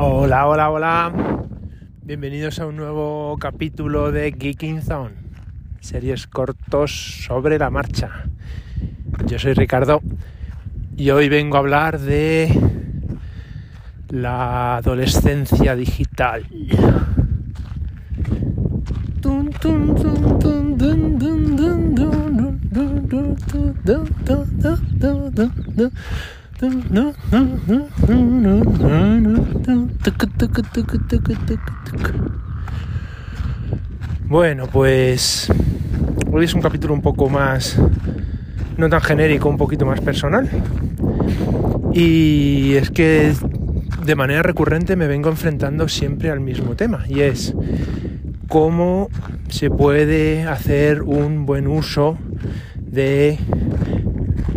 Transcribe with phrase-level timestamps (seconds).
[0.00, 1.12] Hola, hola, hola.
[2.04, 5.16] Bienvenidos a un nuevo capítulo de Geeking Zone.
[5.80, 8.26] Series cortos sobre la marcha.
[9.26, 10.00] Yo soy Ricardo
[10.96, 12.48] y hoy vengo a hablar de
[14.10, 16.46] la adolescencia digital.
[34.28, 35.52] Bueno, pues
[36.32, 37.78] hoy es un capítulo un poco más,
[38.76, 40.48] no tan genérico, un poquito más personal.
[41.94, 43.32] Y es que
[44.04, 47.54] de manera recurrente me vengo enfrentando siempre al mismo tema, y es
[48.48, 49.10] cómo
[49.48, 52.18] se puede hacer un buen uso
[52.80, 53.38] de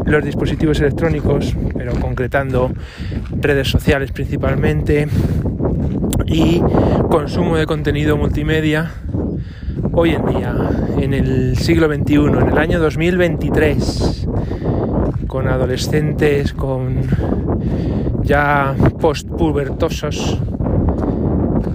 [0.06, 2.72] los dispositivos electrónicos, pero concretando
[3.40, 5.08] redes sociales principalmente,
[6.28, 6.62] y
[7.10, 8.92] consumo de contenido multimedia
[9.94, 10.56] hoy en día,
[11.00, 14.28] en el siglo XXI, en el año 2023,
[15.28, 17.02] con adolescentes, con
[18.24, 20.40] ya postpubertosos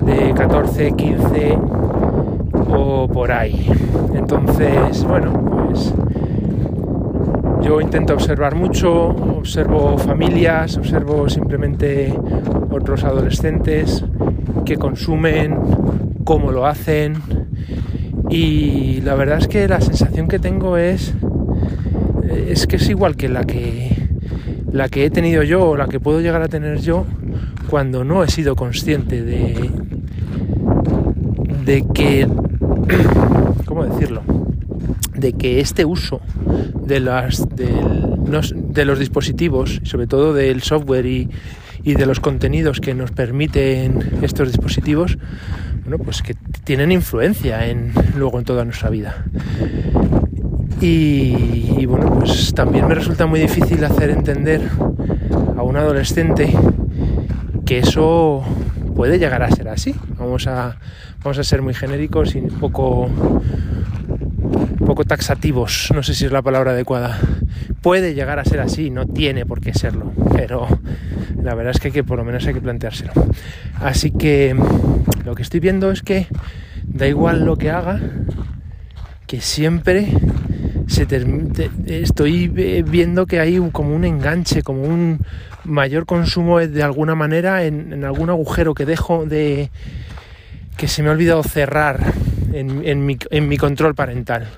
[0.07, 1.59] de 14, 15
[2.69, 3.71] o por ahí.
[4.15, 5.33] Entonces, bueno,
[5.69, 5.93] pues
[7.67, 12.15] yo intento observar mucho, observo familias, observo simplemente
[12.71, 14.05] otros adolescentes
[14.65, 15.59] que consumen,
[16.25, 17.15] cómo lo hacen
[18.31, 21.15] y la verdad es que la sensación que tengo es
[22.49, 23.91] es que es igual que la que
[24.71, 27.05] la que he tenido yo o la que puedo llegar a tener yo
[27.69, 29.71] cuando no he sido consciente de
[31.65, 32.29] de que
[33.67, 34.46] ¿cómo decirlo?
[35.15, 36.21] De que este uso
[36.85, 41.29] de, las, de los dispositivos, sobre todo del software y,
[41.85, 45.19] de los contenidos que nos permiten estos dispositivos,
[45.83, 49.25] bueno, pues que tienen influencia en, luego en toda nuestra vida.
[50.81, 54.69] Y, bueno, pues también me resulta muy difícil hacer entender
[55.57, 56.53] a un adolescente
[57.65, 58.43] que eso
[58.95, 59.95] puede llegar a ser así.
[60.19, 60.77] Vamos a,
[61.23, 63.09] vamos a ser muy genéricos y poco
[65.07, 67.19] taxativos, no sé si es la palabra adecuada.
[67.81, 70.67] Puede llegar a ser así, no tiene por qué serlo, pero
[71.43, 73.13] la verdad es que, que por lo menos hay que planteárselo.
[73.81, 74.57] Así que
[75.25, 76.27] lo que estoy viendo es que
[76.85, 78.01] da igual lo que haga,
[79.27, 80.09] que siempre
[80.87, 81.07] se
[81.87, 85.21] estoy viendo que hay como un enganche, como un
[85.65, 89.71] mayor consumo de alguna manera en, en algún agujero que dejo de
[90.77, 92.13] que se me ha olvidado cerrar
[92.61, 94.49] en, mi, control parental.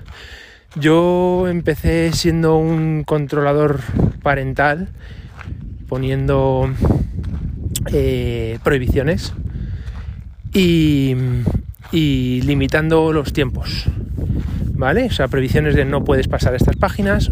[0.75, 3.81] Yo empecé siendo un controlador
[4.21, 4.89] parental
[5.87, 6.69] poniendo
[7.91, 9.33] eh, prohibiciones
[10.53, 11.15] y,
[11.91, 13.85] limitando los tiempos.
[14.75, 15.07] ¿Vale?
[15.07, 17.31] O sea, prohibiciones de no puedes pasar estas páginas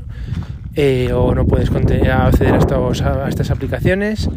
[0.76, 4.30] eh, o no puedes acceder a, a, estas aplicaciones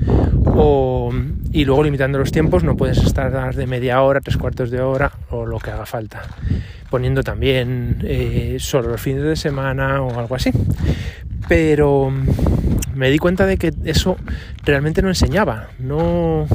[0.44, 1.12] o,
[1.52, 5.10] y luego limitando los tiempos no puedes estar de media hora, tres cuartos de hora
[5.30, 6.22] o lo que haga falta
[6.90, 10.50] poniendo también eh, solo los fines de semana o algo así
[11.48, 12.12] pero
[12.94, 14.16] me di cuenta de que eso
[14.64, 16.46] realmente no enseñaba no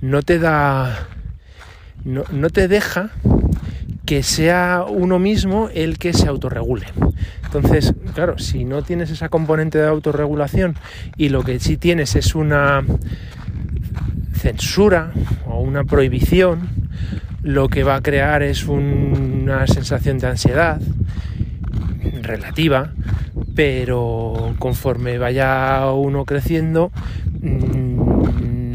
[0.00, 1.06] no te da
[2.04, 3.10] no, no te deja
[4.08, 6.86] que sea uno mismo el que se autorregule.
[7.44, 10.76] Entonces, claro, si no tienes esa componente de autorregulación
[11.18, 12.82] y lo que sí tienes es una
[14.38, 15.12] censura
[15.46, 16.68] o una prohibición,
[17.42, 20.80] lo que va a crear es una sensación de ansiedad
[22.22, 22.92] relativa,
[23.54, 26.90] pero conforme vaya uno creciendo,
[27.40, 27.88] mm,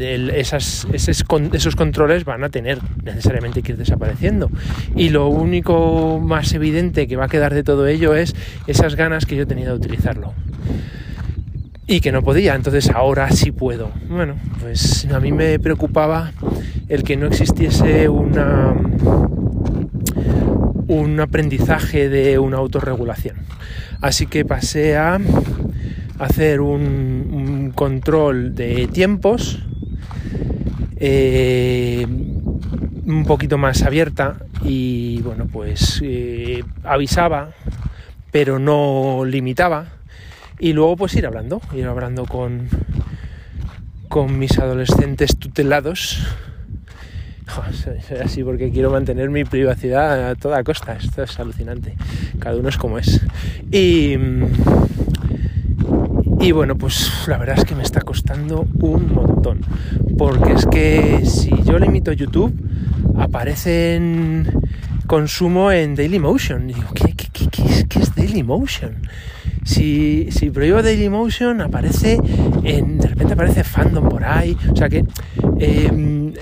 [0.02, 4.50] esas, esos, controles van a tener necesariamente que ir desapareciendo.
[4.96, 8.34] Y lo único más evidente que va a quedar de todo ello es
[8.66, 10.34] esas ganas que yo tenía de utilizarlo.
[11.86, 13.90] Y que no podía, entonces ahora sí puedo.
[14.08, 16.32] Bueno, pues a mí me preocupaba
[16.88, 18.74] el que no existiese una
[20.86, 23.36] un aprendizaje de una autorregulación.
[24.00, 25.18] Así que pasé a
[26.18, 29.64] hacer un control de tiempos
[31.06, 37.50] eh, un poquito más abierta y bueno pues eh, avisaba
[38.30, 39.88] pero no limitaba
[40.58, 42.68] y luego pues ir hablando ir hablando con
[44.08, 46.26] con mis adolescentes tutelados
[47.72, 51.94] soy así porque quiero mantener mi privacidad a toda costa esto es alucinante
[52.38, 53.20] cada uno es como es
[53.70, 54.16] y
[56.44, 59.60] Y bueno, pues la verdad es que me está costando un montón.
[60.18, 62.52] Porque es que si yo limito YouTube,
[63.16, 64.46] aparece en
[65.06, 66.66] consumo en Dailymotion.
[66.66, 69.08] Digo, ¿qué, qué, qué, qué es, Dailymotion?
[69.64, 72.18] Si, si prohíbo Dailymotion, aparece
[72.62, 74.56] en, de repente aparece fandom por ahí.
[74.70, 75.04] O sea que
[75.58, 76.32] em,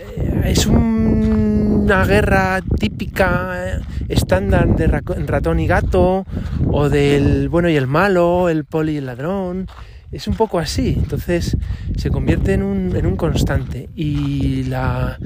[0.45, 6.27] es una guerra típica, estándar de ratón y gato,
[6.71, 9.67] o del bueno y el malo, el poli y el ladrón
[10.13, 11.57] es un poco así, entonces
[11.97, 13.89] se convierte en un, en un constante.
[13.97, 15.19] Y la,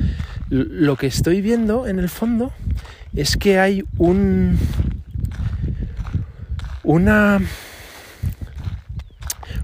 [0.48, 2.52] lo que estoy viendo en el fondo
[3.14, 4.56] es que hay un.
[6.84, 7.40] una.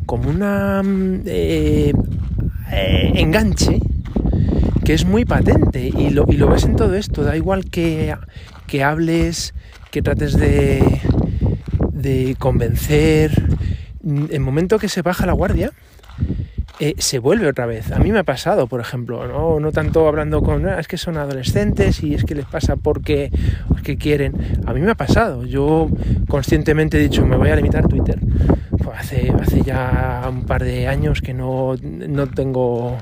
[0.06, 0.82] Como una.
[1.26, 1.92] Eh,
[2.72, 3.80] eh, enganche
[4.84, 8.16] que es muy patente y lo, y lo ves en todo esto, da igual que,
[8.66, 9.54] que hables,
[9.90, 11.00] que trates de,
[11.92, 13.30] de convencer,
[14.04, 15.70] en el momento que se baja la guardia,
[16.80, 17.92] eh, se vuelve otra vez.
[17.92, 20.96] A mí me ha pasado, por ejemplo, no, no tanto hablando con, ah, es que
[20.96, 23.30] son adolescentes y es que les pasa porque,
[23.68, 24.34] porque quieren.
[24.66, 25.44] A mí me ha pasado.
[25.44, 25.88] Yo
[26.28, 28.18] conscientemente he dicho, me voy a limitar Twitter.
[28.96, 29.32] Hace,
[29.64, 32.98] ya un par de años que no, no tengo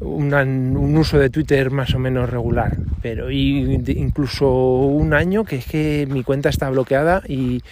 [0.00, 6.06] un uso de Twitter más o menos regular, pero incluso un año que es que
[6.08, 7.62] mi cuenta está bloqueada y,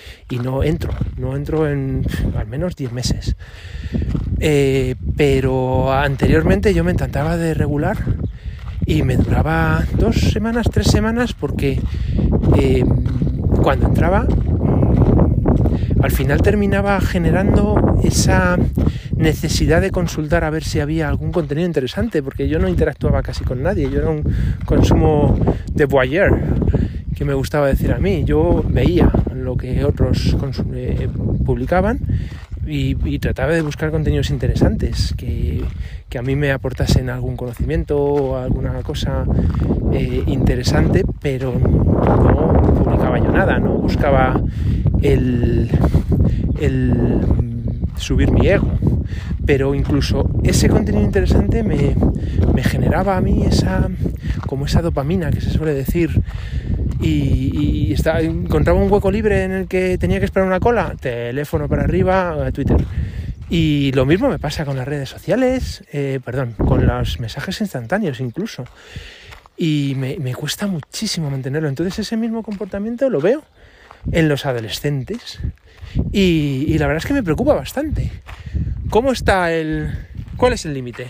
[0.43, 2.05] no entro, no entro en
[2.37, 3.37] al menos 10 meses.
[4.39, 7.97] Eh, pero anteriormente yo me encantaba de regular
[8.85, 11.81] y me duraba dos semanas, tres semanas porque
[12.59, 12.85] eh,
[13.63, 14.27] cuando entraba
[16.03, 18.59] al final terminaba generando esa
[19.17, 23.45] necesidad de consultar a ver si había algún contenido interesante, porque yo no interactuaba casi
[23.45, 24.23] con nadie, yo era un
[24.65, 25.39] consumo
[25.73, 26.39] de voyeur,
[27.15, 30.37] que me gustaba decir a mí, yo veía lo que otros
[30.75, 31.09] eh,
[31.45, 32.01] publicaban
[32.67, 35.65] y, trataba de buscar contenidos interesantes que,
[36.17, 39.27] a mí me aportasen algún conocimiento o alguna cosa
[39.93, 42.53] eh, interesante, pero no
[42.83, 44.41] publicaba yo nada, no buscaba
[45.03, 45.71] el,
[47.97, 48.79] subir mi ego.
[49.45, 51.95] Pero incluso ese contenido interesante me,
[52.63, 53.89] generaba a mí esa,
[54.47, 56.23] como esa dopamina que se suele decir.
[57.01, 61.83] Y, encontraba un hueco libre en el que tenía que esperar una cola, teléfono para
[61.83, 62.85] arriba, Twitter.
[63.49, 68.21] Y lo mismo me pasa con las redes sociales, eh, perdón, con los mensajes instantáneos
[68.21, 68.65] incluso.
[69.57, 71.69] Y me, me cuesta muchísimo mantenerlo.
[71.69, 73.45] Entonces ese mismo comportamiento lo veo
[74.13, 75.41] en los adolescentes
[76.13, 78.11] y, la verdad es que me preocupa bastante.
[78.91, 79.91] ¿Cómo está el...
[80.37, 81.09] ¿Cuál es el límite?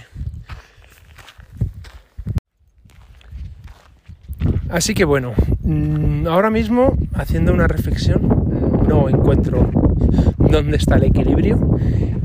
[4.68, 5.32] Así que bueno,
[5.62, 9.70] mm, ahora mismo haciendo una reflexión no encuentro
[10.38, 11.58] dónde está el equilibrio.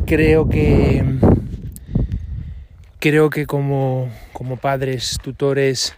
[0.06, 1.04] Creo que
[3.02, 5.96] creo que como, como padres, tutores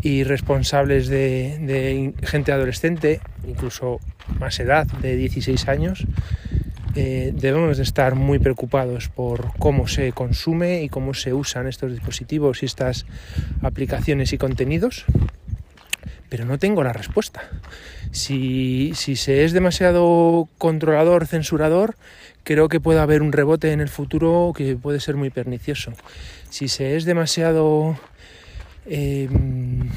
[0.00, 4.00] y responsables de, gente adolescente, incluso
[4.38, 6.06] más edad, de 16 años,
[6.94, 11.92] eh, debemos de estar muy preocupados por cómo se consume y cómo se usan estos
[11.92, 13.06] dispositivos y estas
[13.62, 15.06] aplicaciones y contenidos,
[16.28, 17.42] pero no tengo la respuesta.
[18.10, 21.96] Si, si se es demasiado controlador, censurador,
[22.44, 25.92] creo que puede haber un rebote en el futuro que puede ser muy pernicioso.
[26.50, 27.96] Si se es demasiado
[28.84, 29.88] Em,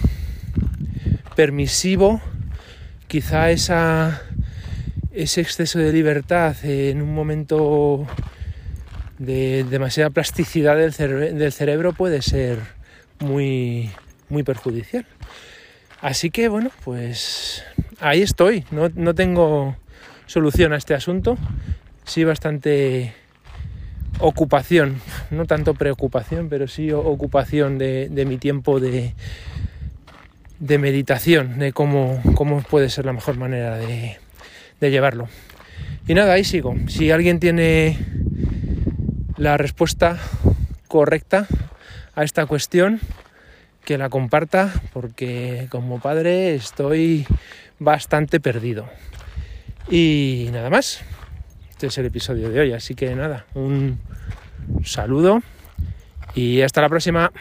[1.36, 2.22] permisivo,
[3.16, 8.06] quizá ese exceso de libertad en un momento
[9.20, 10.92] de demasiada plasticidad del,
[11.38, 12.60] del cerebro puede ser
[13.20, 13.90] muy,
[14.28, 15.06] muy perjudicial.
[16.02, 17.64] Así que bueno, pues
[18.02, 19.78] ahí estoy, no, no tengo
[20.26, 21.38] solución a este asunto,
[22.04, 23.14] sí bastante
[24.20, 25.00] ocupación,
[25.32, 29.14] no tanto preocupación, pero sí ocupación de, mi tiempo de,
[30.66, 34.18] de, meditación, de cómo, cómo, puede ser la mejor manera de,
[34.80, 35.28] de llevarlo.
[36.08, 36.76] Y nada, ahí sigo.
[36.88, 37.98] Si alguien tiene
[39.38, 40.18] la respuesta
[40.88, 41.48] correcta
[42.16, 43.00] a esta cuestión,
[43.86, 47.26] que la comparta, porque como padre estoy
[47.80, 48.90] bastante perdido.
[49.90, 51.02] Y nada más.
[51.70, 54.00] Este es el episodio de hoy, así que nada, un
[54.84, 55.42] saludo
[56.34, 57.32] y hasta la próxima.